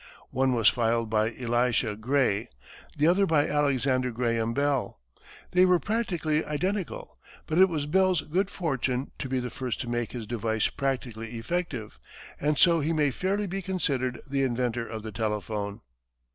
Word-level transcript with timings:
One 0.31 0.53
was 0.55 0.67
filed 0.67 1.11
by 1.11 1.31
Elisha 1.37 1.95
Gray, 1.95 2.49
the 2.97 3.05
other 3.05 3.27
by 3.27 3.47
Alexander 3.47 4.09
Graham 4.09 4.51
Bell. 4.51 4.99
They 5.51 5.63
were 5.63 5.77
practically 5.77 6.43
identical, 6.43 7.19
but 7.45 7.59
it 7.59 7.69
was 7.69 7.85
Bell's 7.85 8.21
good 8.21 8.49
fortune 8.49 9.11
to 9.19 9.29
be 9.29 9.39
the 9.39 9.51
first 9.51 9.79
to 9.81 9.87
make 9.87 10.13
his 10.13 10.25
device 10.25 10.69
practically 10.69 11.35
effective, 11.37 11.99
and 12.39 12.57
so 12.57 12.79
he 12.79 12.93
may 12.93 13.11
fairly 13.11 13.45
be 13.45 13.61
considered 13.61 14.19
the 14.27 14.41
inventor 14.41 14.87
of 14.87 15.03
the 15.03 15.11
telephone. 15.11 15.81